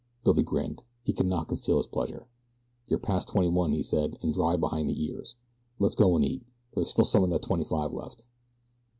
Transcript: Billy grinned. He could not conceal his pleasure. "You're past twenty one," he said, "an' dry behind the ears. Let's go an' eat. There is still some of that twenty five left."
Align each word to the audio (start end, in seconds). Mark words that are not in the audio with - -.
Billy 0.23 0.41
grinned. 0.41 0.81
He 1.03 1.13
could 1.13 1.27
not 1.27 1.47
conceal 1.47 1.77
his 1.77 1.85
pleasure. 1.85 2.25
"You're 2.87 2.97
past 2.97 3.27
twenty 3.27 3.49
one," 3.49 3.71
he 3.71 3.83
said, 3.83 4.17
"an' 4.23 4.31
dry 4.31 4.55
behind 4.57 4.89
the 4.89 4.99
ears. 5.05 5.35
Let's 5.77 5.93
go 5.93 6.15
an' 6.17 6.23
eat. 6.23 6.41
There 6.73 6.81
is 6.81 6.89
still 6.89 7.05
some 7.05 7.23
of 7.23 7.29
that 7.29 7.43
twenty 7.43 7.65
five 7.65 7.93
left." 7.93 8.25